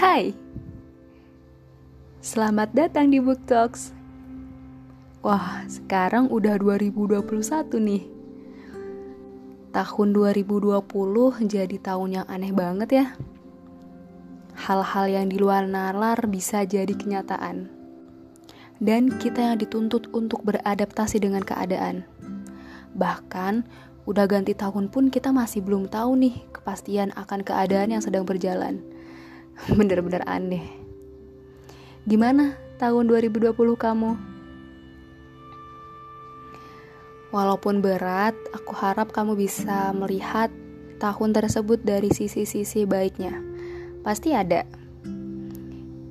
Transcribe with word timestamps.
Hai, 0.00 0.32
selamat 2.24 2.72
datang 2.72 3.12
di 3.12 3.20
Book 3.20 3.44
Talks. 3.44 3.92
Wah, 5.20 5.60
sekarang 5.68 6.32
udah 6.32 6.56
2021 6.56 7.20
nih. 7.76 8.08
Tahun 9.76 10.08
2020 10.16 10.80
jadi 11.44 11.76
tahun 11.84 12.16
yang 12.16 12.26
aneh 12.32 12.48
banget 12.48 12.88
ya. 12.96 13.06
Hal-hal 14.56 15.04
yang 15.04 15.28
di 15.28 15.36
luar 15.36 15.68
nalar 15.68 16.24
bisa 16.32 16.64
jadi 16.64 16.96
kenyataan. 16.96 17.68
Dan 18.80 19.12
kita 19.20 19.52
yang 19.52 19.60
dituntut 19.60 20.08
untuk 20.16 20.40
beradaptasi 20.48 21.20
dengan 21.20 21.44
keadaan. 21.44 22.08
Bahkan, 22.96 23.68
udah 24.08 24.24
ganti 24.24 24.56
tahun 24.56 24.88
pun 24.88 25.12
kita 25.12 25.28
masih 25.28 25.60
belum 25.60 25.92
tahu 25.92 26.16
nih 26.16 26.40
kepastian 26.56 27.12
akan 27.20 27.44
keadaan 27.44 27.92
yang 27.92 28.00
sedang 28.00 28.24
berjalan. 28.24 28.80
Bener-bener 29.78 30.24
aneh. 30.24 30.64
Gimana 32.08 32.56
tahun 32.80 33.04
2020 33.12 33.52
kamu? 33.76 34.10
Walaupun 37.30 37.78
berat, 37.78 38.34
aku 38.50 38.74
harap 38.74 39.14
kamu 39.14 39.38
bisa 39.38 39.94
melihat 39.94 40.50
tahun 40.98 41.30
tersebut 41.30 41.78
dari 41.86 42.10
sisi-sisi 42.10 42.88
baiknya. 42.88 43.38
Pasti 44.02 44.34
ada. 44.34 44.66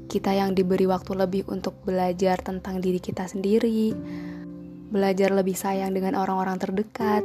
Kita 0.10 0.32
yang 0.34 0.58
diberi 0.58 0.88
waktu 0.90 1.14
lebih 1.14 1.44
untuk 1.52 1.78
belajar 1.86 2.40
tentang 2.42 2.82
diri 2.82 2.98
kita 2.98 3.28
sendiri, 3.28 3.94
belajar 4.90 5.30
lebih 5.36 5.54
sayang 5.54 5.94
dengan 5.94 6.18
orang-orang 6.18 6.58
terdekat. 6.58 7.22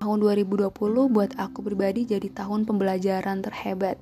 Tahun 0.00 0.16
2020 0.16 0.72
buat 1.12 1.30
aku 1.36 1.60
pribadi 1.60 2.08
jadi 2.08 2.26
tahun 2.32 2.64
pembelajaran 2.64 3.44
terhebat. 3.44 4.00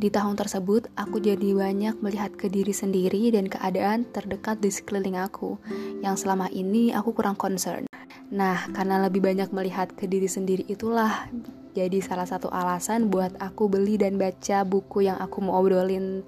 Di 0.00 0.08
tahun 0.08 0.32
tersebut, 0.32 0.88
aku 0.96 1.20
jadi 1.20 1.52
banyak 1.52 2.00
melihat 2.00 2.32
ke 2.32 2.48
diri 2.48 2.72
sendiri 2.72 3.20
dan 3.36 3.52
keadaan 3.52 4.08
terdekat 4.08 4.56
di 4.56 4.72
sekeliling 4.72 5.20
aku, 5.20 5.60
yang 6.00 6.16
selama 6.16 6.48
ini 6.48 6.88
aku 6.88 7.12
kurang 7.12 7.36
concern. 7.36 7.84
Nah, 8.32 8.64
karena 8.72 8.96
lebih 9.04 9.20
banyak 9.20 9.52
melihat 9.52 9.92
ke 9.92 10.08
diri 10.08 10.24
sendiri 10.24 10.64
itulah 10.72 11.28
jadi 11.76 12.00
salah 12.00 12.24
satu 12.24 12.48
alasan 12.48 13.12
buat 13.12 13.36
aku 13.44 13.68
beli 13.68 14.00
dan 14.00 14.16
baca 14.16 14.64
buku 14.64 15.04
yang 15.04 15.20
aku 15.20 15.44
mau 15.44 15.60
obrolin 15.60 16.24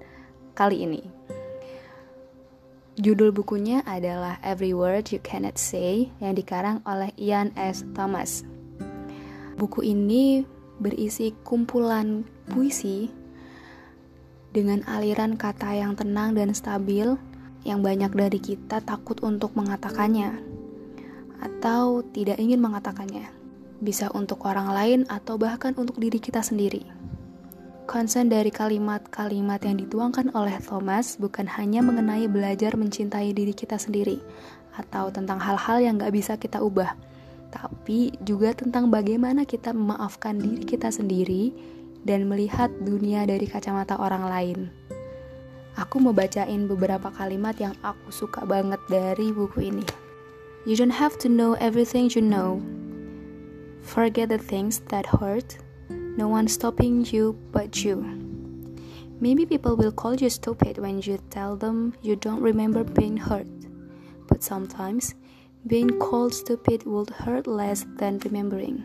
kali 0.53 0.85
ini. 0.85 1.01
Judul 3.01 3.33
bukunya 3.33 3.81
adalah 3.89 4.37
Every 4.45 4.77
Word 4.77 5.09
You 5.09 5.17
Cannot 5.17 5.57
Say 5.57 6.13
yang 6.21 6.37
dikarang 6.37 6.85
oleh 6.85 7.09
Ian 7.17 7.49
S. 7.57 7.81
Thomas. 7.97 8.45
Buku 9.57 9.81
ini 9.81 10.45
berisi 10.77 11.33
kumpulan 11.41 12.21
puisi 12.53 13.22
dengan 14.53 14.85
aliran 14.85 15.33
kata 15.33 15.73
yang 15.73 15.97
tenang 15.97 16.37
dan 16.37 16.53
stabil 16.53 17.17
yang 17.65 17.81
banyak 17.81 18.13
dari 18.13 18.37
kita 18.37 18.85
takut 18.85 19.17
untuk 19.25 19.57
mengatakannya 19.57 20.37
atau 21.41 22.05
tidak 22.13 22.37
ingin 22.37 22.61
mengatakannya. 22.61 23.27
Bisa 23.83 24.07
untuk 24.15 24.45
orang 24.47 24.71
lain 24.71 24.99
atau 25.11 25.35
bahkan 25.35 25.75
untuk 25.75 25.99
diri 25.99 26.21
kita 26.21 26.39
sendiri. 26.39 26.85
Konsen 27.83 28.31
dari 28.31 28.47
kalimat-kalimat 28.47 29.59
yang 29.67 29.75
dituangkan 29.75 30.31
oleh 30.31 30.55
Thomas 30.63 31.19
bukan 31.19 31.43
hanya 31.51 31.83
mengenai 31.83 32.31
belajar 32.31 32.79
mencintai 32.79 33.35
diri 33.35 33.51
kita 33.51 33.75
sendiri 33.75 34.23
atau 34.79 35.11
tentang 35.11 35.35
hal-hal 35.43 35.83
yang 35.83 35.99
gak 35.99 36.15
bisa 36.15 36.39
kita 36.39 36.63
ubah, 36.63 36.95
tapi 37.51 38.15
juga 38.23 38.55
tentang 38.55 38.87
bagaimana 38.87 39.43
kita 39.43 39.75
memaafkan 39.75 40.39
diri 40.39 40.63
kita 40.63 40.95
sendiri 40.95 41.51
dan 42.03 42.27
melihat 42.27 42.71
dunia 42.83 43.23
dari 43.27 43.47
kacamata 43.47 43.99
orang 43.99 44.27
lain. 44.27 44.59
Aku 45.73 45.97
mau 45.97 46.13
bacain 46.13 46.69
beberapa 46.69 47.09
kalimat 47.09 47.57
yang 47.57 47.73
aku 47.81 48.13
suka 48.13 48.45
banget 48.45 48.77
dari 48.91 49.33
buku 49.33 49.73
ini. 49.73 49.85
You 50.69 50.77
don't 50.77 50.93
have 50.93 51.17
to 51.19 51.27
know 51.27 51.57
everything 51.57 52.13
you 52.13 52.21
know. 52.21 52.61
Forget 53.81 54.29
the 54.29 54.39
things 54.39 54.79
that 54.93 55.09
hurt. 55.09 55.59
No 56.15 56.29
one 56.29 56.47
stopping 56.47 57.03
you 57.09 57.35
but 57.51 57.81
you. 57.81 58.05
Maybe 59.19 59.45
people 59.45 59.75
will 59.75 59.91
call 59.91 60.15
you 60.15 60.29
stupid 60.29 60.77
when 60.77 61.01
you 61.01 61.17
tell 61.33 61.57
them 61.57 61.95
you 62.05 62.15
don't 62.15 62.39
remember 62.39 62.83
being 62.83 63.17
hurt. 63.17 63.49
But 64.29 64.43
sometimes, 64.43 65.15
being 65.65 65.99
called 65.99 66.33
stupid 66.33 66.85
would 66.85 67.09
hurt 67.09 67.47
less 67.47 67.85
than 67.97 68.19
remembering. 68.19 68.83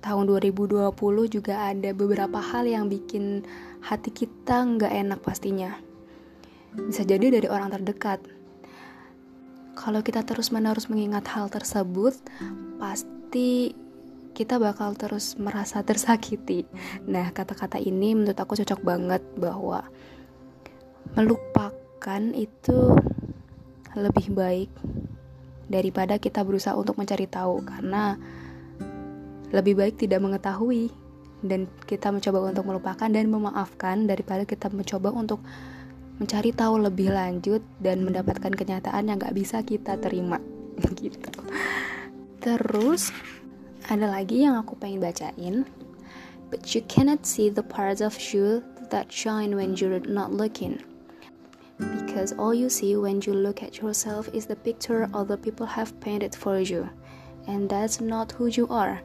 Tahun 0.00 0.24
2020 0.24 0.96
juga 1.28 1.68
ada 1.68 1.92
beberapa 1.92 2.40
hal 2.40 2.64
yang 2.64 2.88
bikin 2.88 3.44
hati 3.84 4.08
kita 4.08 4.64
nggak 4.64 4.92
enak 4.92 5.20
pastinya. 5.20 5.76
Bisa 6.72 7.04
jadi 7.04 7.28
dari 7.28 7.48
orang 7.52 7.68
terdekat, 7.68 8.24
kalau 9.76 10.00
kita 10.00 10.24
terus-menerus 10.24 10.88
mengingat 10.88 11.28
hal 11.32 11.52
tersebut, 11.52 12.16
pasti 12.80 13.76
kita 14.32 14.56
bakal 14.56 14.96
terus 14.96 15.36
merasa 15.36 15.82
tersakiti. 15.88 16.64
Nah, 17.04 17.28
kata-kata 17.32 17.76
ini 17.76 18.16
menurut 18.16 18.38
aku 18.40 18.56
cocok 18.56 18.80
banget 18.80 19.22
bahwa 19.36 19.84
melupakan 21.16 22.22
itu 22.32 22.94
lebih 23.98 24.30
baik 24.32 24.70
daripada 25.66 26.18
kita 26.18 26.42
berusaha 26.46 26.74
untuk 26.74 26.98
mencari 26.98 27.26
tahu 27.26 27.62
karena 27.62 28.18
lebih 29.50 29.74
baik 29.78 29.98
tidak 29.98 30.22
mengetahui 30.22 30.94
dan 31.42 31.66
kita 31.88 32.12
mencoba 32.12 32.52
untuk 32.52 32.64
melupakan 32.68 33.08
dan 33.08 33.26
memaafkan 33.26 34.06
daripada 34.06 34.44
kita 34.44 34.68
mencoba 34.70 35.10
untuk 35.10 35.40
mencari 36.20 36.52
tahu 36.52 36.84
lebih 36.84 37.16
lanjut 37.16 37.64
dan 37.80 38.04
mendapatkan 38.04 38.52
kenyataan 38.52 39.08
yang 39.08 39.16
gak 39.16 39.32
bisa 39.32 39.64
kita 39.64 39.96
terima. 39.96 40.36
Gitu. 41.00 41.32
Terus 42.44 43.08
ada 43.88 44.06
lagi 44.06 44.44
yang 44.44 44.60
aku 44.60 44.76
pengen 44.76 45.00
bacain. 45.00 45.64
But 46.52 46.74
you 46.74 46.82
cannot 46.84 47.24
see 47.24 47.48
the 47.48 47.64
parts 47.64 48.02
of 48.04 48.18
you 48.34 48.60
that 48.90 49.08
shine 49.08 49.54
when 49.56 49.78
you're 49.78 50.02
not 50.02 50.34
looking. 50.34 50.82
Because 51.78 52.36
all 52.36 52.52
you 52.52 52.68
see 52.68 52.92
when 52.98 53.24
you 53.24 53.32
look 53.32 53.64
at 53.64 53.80
yourself 53.80 54.28
is 54.36 54.44
the 54.44 54.58
picture 54.58 55.08
other 55.16 55.40
people 55.40 55.64
have 55.64 55.96
painted 56.04 56.36
for 56.36 56.60
you. 56.60 56.90
And 57.48 57.70
that's 57.70 58.02
not 58.02 58.36
who 58.36 58.52
you 58.52 58.68
are 58.68 59.00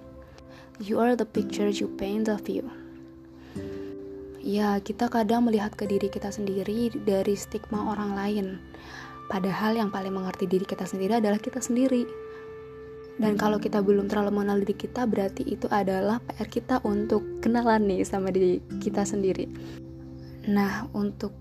you 0.79 0.99
are 0.99 1.15
the 1.15 1.25
picture 1.25 1.71
you 1.71 1.87
paint 1.95 2.27
of 2.27 2.43
you 2.49 2.65
Ya, 4.45 4.77
kita 4.77 5.09
kadang 5.09 5.49
melihat 5.49 5.73
ke 5.73 5.89
diri 5.89 6.05
kita 6.05 6.29
sendiri 6.29 6.93
dari 7.01 7.33
stigma 7.33 7.81
orang 7.89 8.13
lain. 8.13 8.61
Padahal 9.25 9.73
yang 9.73 9.89
paling 9.89 10.13
mengerti 10.13 10.45
diri 10.45 10.69
kita 10.69 10.85
sendiri 10.85 11.17
adalah 11.17 11.41
kita 11.41 11.57
sendiri. 11.57 12.05
Dan 13.17 13.41
kalau 13.41 13.57
kita 13.57 13.81
belum 13.81 14.05
terlalu 14.05 14.37
mengenal 14.37 14.61
diri 14.61 14.77
kita, 14.77 15.09
berarti 15.09 15.49
itu 15.49 15.65
adalah 15.73 16.21
PR 16.21 16.45
kita 16.45 16.77
untuk 16.85 17.25
kenalan 17.41 17.89
nih 17.89 18.05
sama 18.05 18.29
diri 18.29 18.61
kita 18.77 19.01
sendiri. 19.01 19.49
Nah, 20.45 20.85
untuk 20.93 21.33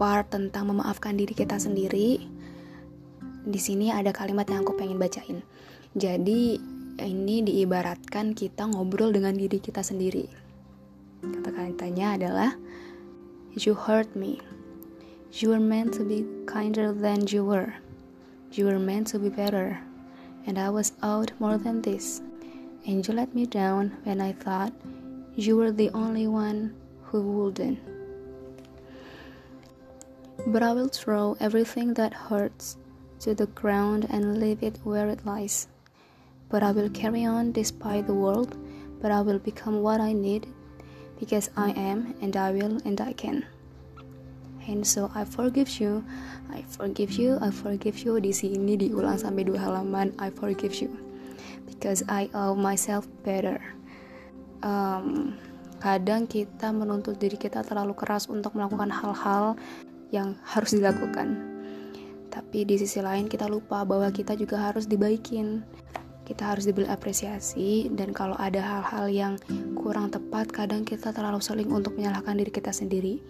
part 0.00 0.32
tentang 0.32 0.72
memaafkan 0.72 1.20
diri 1.20 1.36
kita 1.36 1.60
sendiri, 1.60 2.24
di 3.44 3.60
sini 3.60 3.92
ada 3.92 4.08
kalimat 4.08 4.48
yang 4.48 4.64
aku 4.64 4.72
pengen 4.72 4.96
bacain. 4.96 5.44
Jadi, 5.92 6.56
ini 7.00 7.44
diibaratkan 7.44 8.32
kita 8.32 8.68
ngobrol 8.70 9.12
dengan 9.12 9.36
diri 9.36 9.60
kita 9.60 9.84
sendiri 9.84 10.46
Kata-katanya 11.24 12.20
adalah 12.20 12.50
You 13.56 13.72
hurt 13.72 14.12
me. 14.14 14.44
You 15.32 15.50
were 15.50 15.60
meant 15.60 15.96
to 15.96 16.04
be 16.04 16.28
kinder 16.44 16.92
than 16.92 17.24
you 17.26 17.44
were. 17.44 17.72
You 18.52 18.66
were 18.66 18.78
meant 18.78 19.08
to 19.08 19.18
be 19.18 19.32
better. 19.32 19.80
And 20.44 20.58
I 20.58 20.68
was 20.68 20.92
out 21.02 21.32
more 21.40 21.56
than 21.56 21.80
this. 21.80 22.20
And 22.84 23.00
you 23.00 23.14
let 23.14 23.34
me 23.34 23.46
down 23.46 23.96
when 24.04 24.20
I 24.20 24.32
thought 24.32 24.72
you 25.34 25.56
were 25.56 25.72
the 25.72 25.90
only 25.96 26.28
one 26.28 26.76
who 27.08 27.22
wouldn't. 27.22 27.80
But 30.46 30.62
I 30.62 30.72
will 30.72 30.92
throw 30.92 31.36
everything 31.40 31.94
that 31.94 32.12
hurts 32.12 32.76
to 33.20 33.34
the 33.34 33.46
ground 33.56 34.06
and 34.10 34.38
leave 34.38 34.62
it 34.62 34.78
where 34.84 35.08
it 35.08 35.24
lies. 35.24 35.66
But 36.48 36.62
I 36.62 36.70
will 36.70 36.90
carry 36.90 37.26
on 37.26 37.50
despite 37.50 38.06
the 38.06 38.14
world, 38.14 38.54
but 39.02 39.10
I 39.10 39.20
will 39.20 39.38
become 39.38 39.82
what 39.82 40.00
I 40.00 40.12
need 40.12 40.46
because 41.18 41.50
I 41.56 41.74
am 41.74 42.14
and 42.22 42.36
I 42.36 42.52
will 42.52 42.78
and 42.84 43.00
I 43.00 43.12
can. 43.12 43.44
And 44.66 44.82
so 44.82 45.10
I 45.14 45.22
forgive 45.22 45.78
you, 45.78 46.02
I 46.50 46.62
forgive 46.66 47.14
you, 47.14 47.38
I 47.38 47.54
forgive 47.54 48.02
you. 48.02 48.18
Di 48.18 48.34
sini 48.34 48.74
diulang 48.74 49.18
sampai 49.18 49.46
dua 49.46 49.62
halaman. 49.62 50.10
I 50.18 50.34
forgive 50.34 50.74
you 50.82 50.90
because 51.70 52.02
I 52.10 52.26
owe 52.34 52.58
myself 52.58 53.06
better. 53.22 53.62
Um, 54.66 55.38
kadang 55.78 56.26
kita 56.26 56.74
menuntut 56.74 57.22
diri 57.22 57.38
kita 57.38 57.62
terlalu 57.62 57.94
keras 57.94 58.26
untuk 58.26 58.58
melakukan 58.58 58.90
hal-hal 58.90 59.54
yang 60.10 60.34
harus 60.42 60.74
dilakukan. 60.74 61.38
Tapi 62.26 62.66
di 62.66 62.74
sisi 62.74 62.98
lain 62.98 63.30
kita 63.30 63.46
lupa 63.46 63.86
bahwa 63.86 64.10
kita 64.10 64.34
juga 64.34 64.58
harus 64.58 64.90
dibaikin. 64.90 65.62
Kita 66.26 66.52
harus 66.52 66.66
diberi 66.66 66.90
apresiasi. 66.90 67.86
Dan 67.88 68.10
kalau 68.10 68.34
ada 68.36 68.58
hal-hal 68.58 69.06
yang 69.06 69.34
kurang 69.78 70.10
tepat 70.10 70.50
kadang 70.50 70.82
kita 70.82 71.14
terlalu 71.14 71.38
sering 71.38 71.70
untuk 71.70 71.94
menyalahkan 71.94 72.34
diri 72.34 72.50
kita 72.50 72.74
sendiri. 72.74 73.22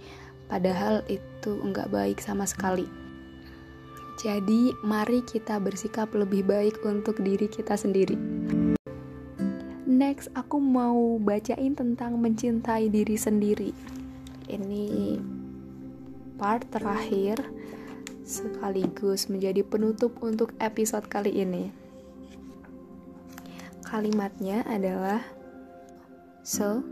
Padahal 0.48 1.04
itu 1.12 1.60
enggak 1.60 1.92
baik 1.92 2.18
sama 2.24 2.48
sekali. 2.48 2.88
Jadi 4.16 4.72
mari 4.80 5.20
kita 5.28 5.60
bersikap 5.60 6.08
lebih 6.16 6.48
baik 6.48 6.80
untuk 6.88 7.20
diri 7.20 7.52
kita 7.52 7.76
sendiri. 7.76 8.16
Next 9.84 10.32
aku 10.32 10.56
mau 10.56 11.20
bacain 11.20 11.76
tentang 11.76 12.16
mencintai 12.16 12.88
diri 12.88 13.16
sendiri. 13.20 13.70
Ini 14.48 15.20
part 16.40 16.64
terakhir 16.72 17.44
sekaligus 18.24 19.28
menjadi 19.28 19.60
penutup 19.62 20.16
untuk 20.24 20.56
episode 20.58 21.06
kali 21.12 21.44
ini 21.44 21.85
Kalimatnya 23.86 24.66
adalah 24.66 25.22
So, 26.42 26.82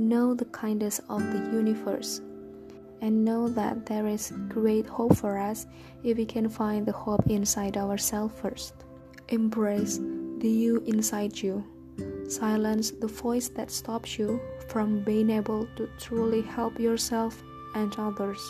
know 0.00 0.32
the 0.32 0.48
kindness 0.48 1.00
of 1.12 1.20
the 1.20 1.52
universe 1.52 2.24
and 3.04 3.24
know 3.24 3.52
that 3.52 3.84
there 3.84 4.06
is 4.06 4.32
great 4.48 4.86
hope 4.86 5.12
for 5.16 5.36
us 5.36 5.66
if 6.00 6.16
we 6.16 6.24
can 6.24 6.48
find 6.48 6.86
the 6.86 6.96
hope 6.96 7.28
inside 7.28 7.76
ourselves 7.76 8.32
first. 8.40 8.72
Embrace 9.28 10.00
the 10.40 10.48
you 10.48 10.80
inside 10.88 11.36
you. 11.36 11.60
Silence 12.28 12.92
the 12.96 13.12
voice 13.12 13.48
that 13.52 13.70
stops 13.70 14.16
you 14.16 14.40
from 14.68 15.04
being 15.04 15.28
able 15.28 15.68
to 15.76 15.84
truly 16.00 16.40
help 16.40 16.80
yourself 16.80 17.42
and 17.74 17.92
others. 17.98 18.40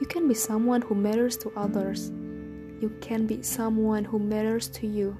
You 0.00 0.06
can 0.06 0.28
be 0.28 0.34
someone 0.34 0.82
who 0.82 0.94
matters 0.94 1.36
to 1.38 1.52
others. 1.56 2.10
You 2.84 2.92
can 3.00 3.26
be 3.26 3.42
someone 3.42 4.04
who 4.04 4.18
matters 4.18 4.68
to 4.76 4.86
you. 4.86 5.16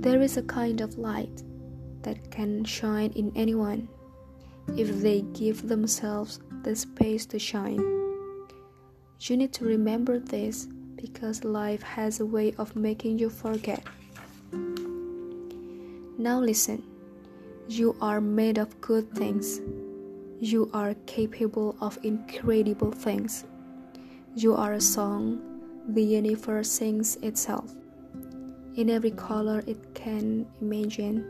There 0.00 0.22
is 0.22 0.38
a 0.38 0.42
kind 0.42 0.80
of 0.80 0.96
light 0.96 1.42
that 2.00 2.30
can 2.30 2.64
shine 2.64 3.12
in 3.12 3.30
anyone 3.36 3.86
if 4.74 5.02
they 5.02 5.20
give 5.34 5.68
themselves 5.68 6.40
the 6.62 6.74
space 6.74 7.26
to 7.26 7.38
shine. 7.38 7.84
You 9.20 9.36
need 9.36 9.52
to 9.52 9.66
remember 9.66 10.18
this 10.18 10.68
because 10.96 11.44
life 11.44 11.82
has 11.82 12.18
a 12.18 12.24
way 12.24 12.54
of 12.56 12.74
making 12.76 13.18
you 13.18 13.28
forget. 13.28 13.84
Now 16.16 16.40
listen. 16.40 16.82
You 17.68 17.94
are 18.00 18.22
made 18.22 18.56
of 18.56 18.80
good 18.80 19.12
things. 19.12 19.60
You 20.40 20.70
are 20.72 20.94
capable 21.04 21.76
of 21.82 21.98
incredible 22.02 22.90
things. 22.90 23.44
You 24.34 24.54
are 24.54 24.72
a 24.72 24.80
song 24.80 25.42
the 25.88 26.02
universe 26.02 26.70
sings 26.70 27.16
itself 27.16 27.74
in 28.76 28.90
every 28.90 29.10
color 29.10 29.62
it 29.66 29.78
can 29.94 30.46
imagine. 30.60 31.24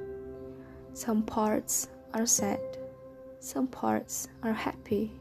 Some 0.92 1.22
parts 1.22 1.88
are 2.12 2.26
sad, 2.26 2.60
some 3.40 3.66
parts 3.66 4.28
are 4.42 4.52
happy. 4.52 5.12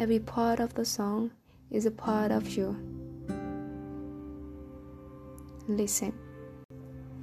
Every 0.00 0.20
part 0.20 0.60
of 0.60 0.72
the 0.74 0.84
song 0.88 1.32
is 1.68 1.84
a 1.84 1.92
part 1.92 2.32
of 2.32 2.48
you. 2.56 2.72
Listen. 5.68 6.16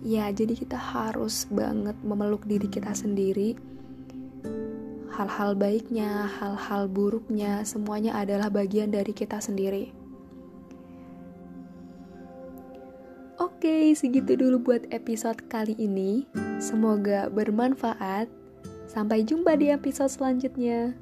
Ya, 0.06 0.30
jadi 0.30 0.54
kita 0.54 0.78
harus 0.78 1.50
banget 1.50 1.98
memeluk 2.06 2.46
diri 2.46 2.70
kita 2.70 2.94
sendiri. 2.94 3.58
Hal-hal 5.10 5.58
baiknya, 5.58 6.30
hal-hal 6.38 6.86
buruknya, 6.86 7.66
semuanya 7.66 8.14
adalah 8.22 8.54
bagian 8.54 8.94
dari 8.94 9.10
kita 9.10 9.42
sendiri. 9.42 9.97
Oke, 13.38 13.94
segitu 13.94 14.34
dulu 14.34 14.58
buat 14.58 14.90
episode 14.90 15.38
kali 15.46 15.78
ini. 15.78 16.26
Semoga 16.58 17.30
bermanfaat. 17.30 18.26
Sampai 18.90 19.22
jumpa 19.22 19.54
di 19.54 19.70
episode 19.70 20.10
selanjutnya. 20.10 20.98